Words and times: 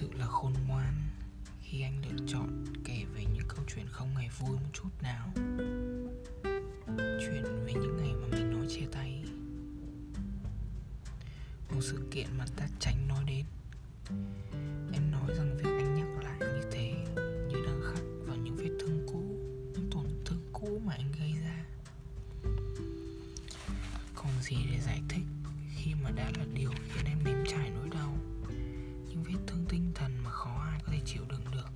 sự 0.00 0.08
là 0.12 0.26
khôn 0.26 0.52
ngoan 0.66 0.94
khi 1.62 1.82
anh 1.82 2.02
lựa 2.04 2.26
chọn 2.26 2.64
kể 2.84 3.04
về 3.14 3.24
những 3.24 3.48
câu 3.48 3.64
chuyện 3.74 3.86
không 3.90 4.16
hề 4.16 4.28
vui 4.38 4.50
một 4.50 4.70
chút 4.72 4.88
nào. 5.02 5.32
Chuyện 6.96 7.44
về 7.64 7.72
những 7.72 7.96
ngày 7.96 8.12
mà 8.12 8.26
mình 8.30 8.50
nói 8.50 8.66
chia 8.68 8.86
tay. 8.92 9.24
Một 11.70 11.80
sự 11.80 12.08
kiện 12.10 12.26
mà 12.38 12.44
ta 12.56 12.68
tránh 12.80 13.08
nói 13.08 13.24
đến. 13.26 13.44
Em 14.92 15.10
nói 15.10 15.34
rằng 15.36 15.56
việc 15.56 15.70
anh 15.78 15.94
nhắc 15.94 16.24
lại 16.24 16.38
như 16.40 16.70
thế 16.72 16.92
như 17.48 17.62
đang 17.66 17.80
khắc 17.84 18.04
vào 18.26 18.36
những 18.36 18.56
vết 18.56 18.70
thương 18.80 19.06
cũ, 19.06 19.22
những 19.74 19.90
tổn 19.90 20.06
thương 20.24 20.48
cũ 20.52 20.80
mà 20.84 20.94
anh 20.94 21.12
gây 21.18 21.32
ra. 21.42 21.64
Không 24.14 24.32
gì 24.42 24.56
để 24.70 24.80
giải 24.80 25.02
thích 25.08 25.24
khi 25.76 25.94
mà 26.02 26.10
đã 26.10 26.30
là 26.38 26.44
điều 26.54 26.70
khiến 26.70 27.04
em 27.04 27.18
nếm 27.24 27.44
trải 27.48 27.70
nỗi 27.70 27.88
đau 27.88 28.18
những 29.16 29.24
vết 29.24 29.40
thương 29.46 29.64
tinh 29.68 29.92
thần 29.94 30.12
mà 30.24 30.30
khó 30.30 30.60
ai 30.70 30.80
có 30.86 30.92
thể 30.92 31.00
chịu 31.04 31.22
đựng 31.28 31.44
được. 31.52 31.68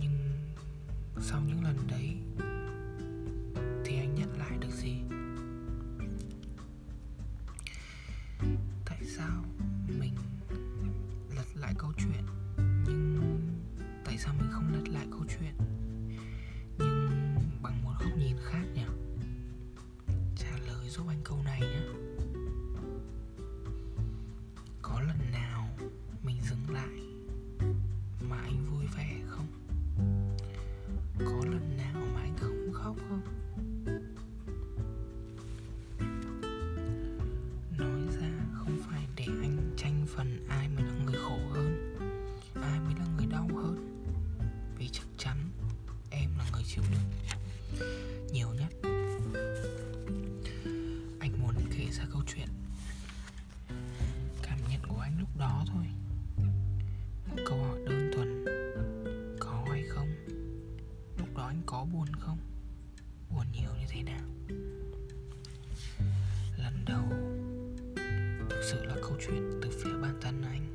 Nhưng 0.00 0.38
sau 1.20 1.40
những 1.40 1.64
lần 1.64 1.76
đấy 1.88 2.17
chịu 46.78 46.84
đựng 46.90 47.88
nhiều 48.32 48.48
nhất 48.54 48.90
anh 51.20 51.42
muốn 51.42 51.54
kể 51.76 51.86
ra 51.90 52.04
câu 52.12 52.22
chuyện 52.26 52.48
cảm 54.42 54.58
nhận 54.70 54.80
của 54.88 55.00
anh 55.00 55.20
lúc 55.20 55.28
đó 55.38 55.64
thôi. 55.66 55.84
Một 57.30 57.36
câu 57.46 57.58
hỏi 57.58 57.78
đơn 57.86 58.10
thuần, 58.14 58.44
có 59.40 59.66
hay 59.70 59.82
không? 59.82 60.08
Lúc 61.18 61.36
đó 61.36 61.46
anh 61.46 61.62
có 61.66 61.86
buồn 61.92 62.08
không? 62.18 62.38
Buồn 63.30 63.46
nhiều 63.52 63.70
như 63.80 63.86
thế 63.88 64.02
nào? 64.02 64.24
Lần 66.58 66.84
đầu 66.86 67.04
thực 68.50 68.62
sự 68.70 68.84
là 68.84 68.94
câu 69.02 69.16
chuyện 69.26 69.60
từ 69.62 69.70
phía 69.70 69.92
bản 70.02 70.18
thân 70.20 70.42
anh 70.42 70.67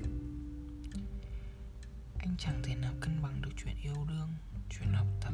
anh 2.34 2.38
chẳng 2.38 2.62
thể 2.64 2.76
nào 2.76 2.94
cân 3.00 3.22
bằng 3.22 3.42
được 3.42 3.50
chuyện 3.58 3.76
yêu 3.84 4.06
đương, 4.08 4.30
chuyện 4.70 4.94
học 4.94 5.08
tập, 5.22 5.34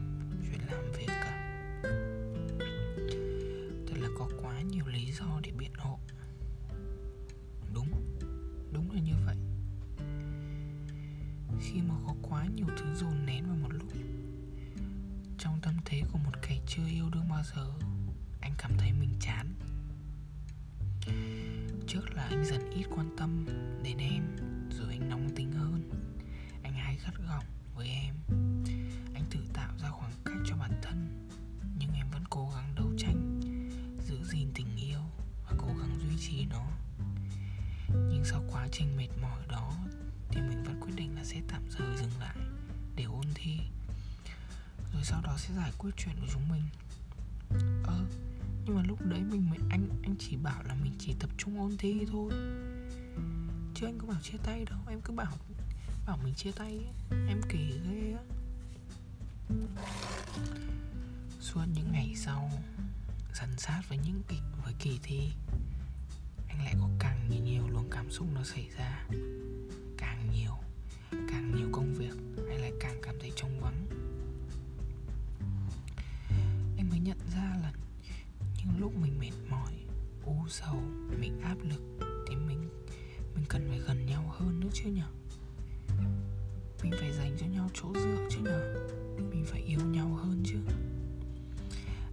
chuyện 0.49 0.59
làm 0.71 0.91
việc 0.91 1.07
cả. 1.07 1.59
Thật 3.87 3.97
là 3.97 4.09
có 4.17 4.29
quá 4.41 4.61
nhiều 4.61 4.85
lý 4.87 5.11
do 5.11 5.39
để 5.43 5.51
biện 5.51 5.73
hộ. 5.77 5.99
Đúng 7.73 7.91
đúng 8.73 8.91
là 8.91 8.99
như 9.01 9.13
vậy. 9.25 9.35
Khi 11.61 11.81
mà 11.81 11.95
có 12.07 12.15
quá 12.21 12.45
nhiều 12.55 12.67
thứ 12.77 12.95
dồn 12.95 13.25
nén 13.25 13.45
vào 13.47 13.57
một 13.57 13.73
lúc, 13.73 13.91
trong 15.37 15.59
tâm 15.61 15.73
thế 15.85 16.03
của 16.11 16.17
một 16.17 16.41
kẻ 16.41 16.59
chưa 16.67 16.87
yêu 16.87 17.09
đương 17.09 17.29
bao 17.29 17.43
giờ, 17.55 17.73
anh 18.41 18.53
cảm 18.57 18.71
thấy 18.77 18.93
mình 18.93 19.13
chán. 19.19 19.53
Trước 21.87 22.15
là 22.15 22.23
anh 22.23 22.45
dần 22.45 22.69
ít 22.69 22.85
quan 22.95 23.15
tâm 23.17 23.45
đến 23.83 23.97
em, 23.97 24.23
rồi 24.69 24.87
anh 24.89 25.09
nóng 25.09 25.29
tính 25.35 25.51
hơn 25.51 26.08
gắt 27.05 27.13
gỏng 27.27 27.45
với 27.75 27.87
em. 27.87 28.15
Anh 29.13 29.25
tự 29.29 29.39
tạo 29.53 29.73
ra 29.81 29.89
khoảng 29.89 30.11
cách 30.25 30.37
cho 30.45 30.55
bản 30.55 30.71
thân, 30.81 31.27
nhưng 31.79 31.93
em 31.93 32.07
vẫn 32.11 32.23
cố 32.29 32.51
gắng 32.55 32.75
đấu 32.75 32.91
tranh, 32.97 33.39
giữ 34.07 34.23
gìn 34.23 34.51
tình 34.55 34.75
yêu 34.75 34.99
và 35.45 35.57
cố 35.57 35.67
gắng 35.67 35.99
duy 35.99 36.17
trì 36.19 36.45
nó. 36.45 36.65
Nhưng 37.89 38.23
sau 38.25 38.43
quá 38.51 38.67
trình 38.71 38.97
mệt 38.97 39.09
mỏi 39.21 39.41
đó 39.47 39.73
thì 40.29 40.41
mình 40.41 40.63
vẫn 40.63 40.79
quyết 40.81 40.93
định 40.95 41.15
là 41.15 41.23
sẽ 41.23 41.41
tạm 41.47 41.61
thời 41.77 41.97
dừng 41.97 42.19
lại 42.19 42.37
để 42.95 43.03
ôn 43.03 43.25
thi. 43.35 43.59
Rồi 44.93 45.03
sau 45.03 45.21
đó 45.21 45.35
sẽ 45.37 45.53
giải 45.55 45.71
quyết 45.77 45.91
chuyện 45.97 46.15
của 46.21 46.27
chúng 46.33 46.49
mình. 46.49 46.63
Ơ, 47.83 48.05
nhưng 48.65 48.75
mà 48.75 48.83
lúc 48.83 49.05
đấy 49.05 49.21
mình 49.21 49.49
mới, 49.49 49.59
anh 49.69 49.89
anh 50.03 50.15
chỉ 50.19 50.37
bảo 50.37 50.63
là 50.63 50.73
mình 50.73 50.93
chỉ 50.99 51.13
tập 51.19 51.29
trung 51.37 51.59
ôn 51.59 51.77
thi 51.77 52.05
thôi. 52.11 52.31
Chứ 53.75 53.85
anh 53.85 53.97
có 53.97 54.07
bảo 54.07 54.21
chia 54.21 54.37
tay 54.43 54.65
đâu, 54.65 54.79
em 54.87 55.01
cứ 55.01 55.13
bảo 55.13 55.33
bảo 56.09 56.17
mình 56.23 56.33
chia 56.33 56.51
tay 56.51 56.71
ấy. 56.71 57.19
em 57.27 57.41
kỳ 57.49 57.79
ghê 57.89 58.13
á. 58.13 58.23
Suốt 61.39 61.61
những 61.73 61.91
ngày 61.91 62.13
sau 62.15 62.51
dần 63.33 63.49
sát 63.57 63.81
với 63.89 63.97
những 63.97 64.21
kỳ 64.27 64.37
với 64.63 64.73
kỳ 64.79 64.99
thi 65.03 65.31
anh 66.47 66.65
lại 66.65 66.75
có 66.79 66.89
càng 66.99 67.29
nhiều, 67.29 67.43
nhiều 67.43 67.67
luồng 67.67 67.89
cảm 67.91 68.11
xúc 68.11 68.27
nó 68.33 68.43
xảy 68.43 68.69
ra. 68.77 69.05
Càng 69.97 70.31
nhiều 70.33 70.51
càng 71.11 71.55
nhiều 71.55 71.69
công 71.71 71.93
việc 71.93 72.13
anh 72.49 72.61
lại 72.61 72.71
càng 72.79 72.99
cảm 73.03 73.15
thấy 73.19 73.31
trống 73.35 73.59
vắng. 73.61 73.85
Anh 76.77 76.89
mới 76.89 76.99
nhận 76.99 77.17
ra 77.35 77.57
là 77.61 77.73
những 78.57 78.79
lúc 78.79 78.95
mình 78.95 79.19
mệt 79.19 79.49
mỏi 79.49 79.73
u 80.25 80.47
sầu 80.47 80.81
mình 81.19 81.41
áp 81.41 81.57
lực 81.63 81.81
thì 82.29 82.35
mình 82.35 82.69
mình 83.35 83.45
cần 83.49 83.67
phải 83.69 83.79
gần 83.79 84.05
nhau 84.05 84.35
hơn 84.37 84.59
nữa 84.59 84.69
chứ 84.73 84.89
nhở? 84.89 85.18
Mình 86.89 86.99
phải 86.99 87.11
dành 87.11 87.37
cho 87.39 87.45
nhau 87.45 87.69
chỗ 87.73 87.93
dựa 87.93 88.27
chứ 88.29 88.37
nhở? 88.43 88.75
Mình 89.31 89.45
phải 89.45 89.61
yêu 89.61 89.79
nhau 89.79 90.13
hơn 90.23 90.43
chứ. 90.45 90.57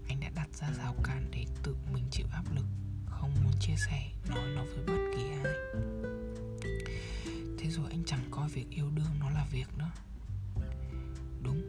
Anh 0.08 0.20
đã 0.20 0.30
đặt 0.34 0.48
ra 0.54 0.72
rào 0.78 0.94
cản 1.04 1.28
để 1.30 1.46
tự 1.62 1.76
mình 1.92 2.04
chịu 2.10 2.26
áp 2.32 2.44
lực, 2.54 2.64
không 3.06 3.34
muốn 3.44 3.52
chia 3.60 3.74
sẻ, 3.76 4.10
nói 4.28 4.48
nó 4.54 4.64
với 4.64 4.84
bất 4.86 5.16
kỳ 5.16 5.22
ai. 5.22 5.54
Thế 7.58 7.70
rồi 7.70 7.86
anh 7.90 8.04
chẳng 8.06 8.24
coi 8.30 8.48
việc 8.48 8.70
yêu 8.70 8.90
đương 8.94 9.18
nó 9.20 9.30
là 9.30 9.46
việc 9.50 9.66
nữa. 9.78 9.90
Đúng, 11.42 11.62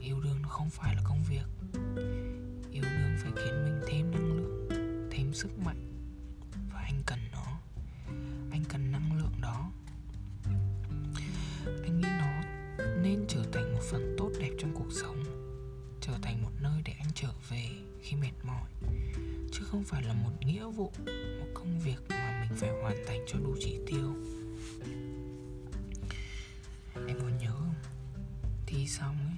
yêu 0.00 0.20
đương 0.20 0.42
nó 0.42 0.48
không 0.48 0.70
phải 0.70 0.94
là 0.94 1.02
công 1.04 1.22
việc. 1.30 1.46
Yêu 2.72 2.82
đương 2.82 3.16
phải 3.18 3.32
khiến 3.36 3.64
mình 3.64 3.80
thêm 3.88 4.10
năng 4.10 4.32
lượng, 4.32 4.68
thêm 5.10 5.34
sức 5.34 5.58
mạnh. 5.58 5.92
Và 6.72 6.80
anh 6.80 7.02
cần 7.06 7.18
nên 13.02 13.24
trở 13.28 13.40
thành 13.52 13.72
một 13.72 13.82
phần 13.82 14.14
tốt 14.18 14.30
đẹp 14.40 14.50
trong 14.58 14.74
cuộc 14.74 14.92
sống, 14.92 15.24
trở 16.00 16.12
thành 16.22 16.42
một 16.42 16.50
nơi 16.60 16.82
để 16.84 16.92
anh 16.98 17.10
trở 17.14 17.28
về 17.50 17.68
khi 18.02 18.16
mệt 18.16 18.32
mỏi. 18.42 18.70
Chứ 19.52 19.64
không 19.64 19.84
phải 19.84 20.02
là 20.02 20.12
một 20.12 20.30
nghĩa 20.40 20.64
vụ, 20.64 20.92
một 21.38 21.46
công 21.54 21.80
việc 21.84 21.98
mà 22.08 22.40
mình 22.40 22.58
phải 22.58 22.70
hoàn 22.82 22.96
thành 23.06 23.24
cho 23.26 23.38
đủ 23.38 23.54
chỉ 23.60 23.78
tiêu. 23.86 24.14
Em 27.08 27.16
còn 27.20 27.38
nhớ 27.38 27.50
không? 27.50 27.74
Thi 28.66 28.86
xong 28.86 29.16
ấy. 29.16 29.36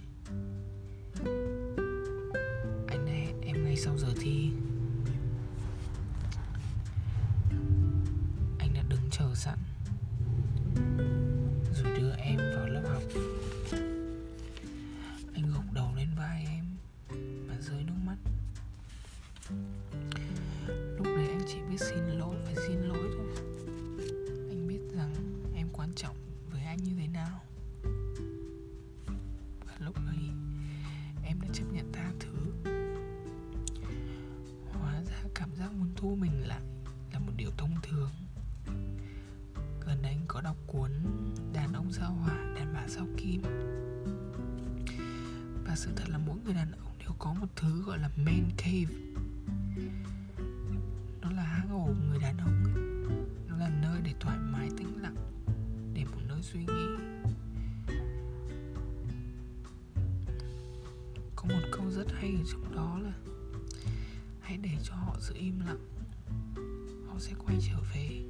Anh 2.88 3.06
đã 3.06 3.12
hẹn 3.12 3.40
em 3.40 3.64
ngay 3.64 3.76
sau 3.76 3.98
giờ 3.98 4.08
thi. 4.20 4.50
Trọng 25.96 26.16
với 26.50 26.62
anh 26.62 26.76
như 26.76 26.92
thế 26.98 27.06
nào? 27.06 27.40
Và 29.66 29.76
lúc 29.78 29.94
ấy, 30.06 30.18
em 31.24 31.40
đã 31.40 31.48
chấp 31.52 31.64
nhận 31.72 31.92
tha 31.92 32.12
thứ. 32.20 32.34
Hóa 34.72 35.02
ra 35.02 35.22
cảm 35.34 35.54
giác 35.54 35.72
muốn 35.72 35.92
thu 35.96 36.14
mình 36.14 36.46
lại 36.46 36.60
là 37.12 37.18
một 37.18 37.32
điều 37.36 37.50
thông 37.56 37.74
thường. 37.82 38.10
Gần 39.86 40.02
đây 40.02 40.12
anh 40.12 40.24
có 40.28 40.40
đọc 40.40 40.56
cuốn 40.66 40.90
đàn 41.52 41.72
ông 41.72 41.92
sao 41.92 42.12
hỏa, 42.12 42.54
đàn 42.56 42.74
bà 42.74 42.88
sao 42.88 43.06
kim. 43.16 43.42
Và 45.66 45.76
sự 45.76 45.90
thật 45.96 46.08
là 46.08 46.18
mỗi 46.18 46.36
người 46.44 46.54
đàn 46.54 46.72
ông 46.72 46.98
đều 46.98 47.12
có 47.18 47.34
một 47.34 47.48
thứ 47.56 47.82
gọi 47.82 47.98
là 47.98 48.10
man 48.16 48.50
cave. 48.56 48.94
Nó 51.20 51.30
là 51.30 51.42
hang 51.42 51.70
ổ 51.70 51.92
hay 62.26 62.34
ở 62.34 62.44
trong 62.52 62.74
đó 62.74 62.98
là 62.98 63.12
hãy 64.40 64.56
để 64.62 64.70
cho 64.82 64.94
họ 64.94 65.16
giữ 65.20 65.34
im 65.34 65.60
lặng. 65.60 65.86
Họ 67.08 67.14
sẽ 67.18 67.32
quay 67.46 67.58
trở 67.68 67.80
về. 67.94 68.22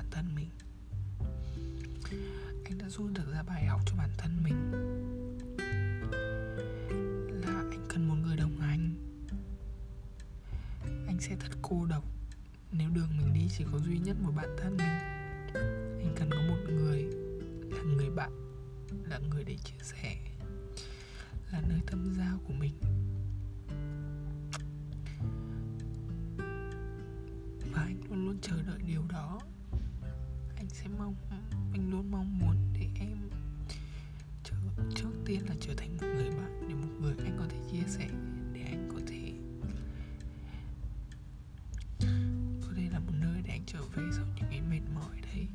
Bản 0.00 0.10
thân 0.10 0.34
mình. 0.34 0.50
Anh 2.64 2.78
đã 2.78 2.88
rút 2.88 3.10
được 3.14 3.32
ra 3.32 3.42
bài 3.42 3.66
học 3.66 3.80
cho 3.86 3.94
bản 3.98 4.10
thân 4.18 4.42
mình. 4.42 4.70
Là 7.40 7.54
anh 7.70 7.86
cần 7.88 8.08
một 8.08 8.14
người 8.14 8.36
đồng 8.36 8.60
hành. 8.60 8.94
Anh 11.06 11.16
sẽ 11.20 11.36
thật 11.40 11.58
cô 11.62 11.86
độc. 11.86 12.04
Nếu 12.72 12.90
đường 12.90 13.08
mình 13.18 13.32
đi 13.34 13.48
chỉ 13.58 13.64
có 13.72 13.78
duy 13.78 13.98
nhất 13.98 14.16
một 14.20 14.32
bản 14.36 14.56
thân 14.58 14.76
mình, 14.76 14.98
anh 16.04 16.14
cần 16.16 16.30
có 16.30 16.38
một 16.48 16.58
người 16.68 17.02
là 17.70 17.82
người 17.82 18.10
bạn, 18.10 18.32
là 19.08 19.18
người 19.18 19.44
để 19.44 19.56
chia 19.64 19.82
sẻ, 19.82 20.16
là 21.52 21.60
nơi 21.68 21.80
tâm 21.86 22.14
giao 22.18 22.38
của 22.46 22.52
mình. 22.52 22.74
Và 27.72 27.82
anh 27.82 28.00
luôn 28.08 28.26
luôn 28.26 28.38
chờ 28.42 28.62
đợi 28.62 28.78
điều 28.86 29.02
đó 29.08 29.39
sẽ 30.82 30.88
mong 30.98 31.14
anh 31.72 31.90
luôn 31.90 32.10
mong 32.10 32.38
muốn 32.38 32.56
để 32.72 32.86
em 33.00 33.18
trước, 34.44 34.56
trước 34.94 35.10
tiên 35.24 35.40
là 35.48 35.54
trở 35.60 35.74
thành 35.76 35.96
một 35.96 36.06
người 36.14 36.30
bạn 36.30 36.66
để 36.68 36.74
một 36.74 36.88
người 37.00 37.14
anh 37.24 37.36
có 37.38 37.44
thể 37.48 37.56
chia 37.70 37.86
sẻ 37.86 38.08
để 38.52 38.60
anh 38.62 38.88
có 38.94 39.00
thể 39.06 39.32
có 42.66 42.72
đây 42.76 42.88
là 42.92 42.98
một 42.98 43.12
nơi 43.20 43.42
để 43.44 43.50
anh 43.50 43.62
trở 43.66 43.82
về 43.94 44.02
sau 44.12 44.24
những 44.36 44.44
cái 44.50 44.60
mệt 44.70 44.80
mỏi 44.94 45.20
đấy. 45.22 45.46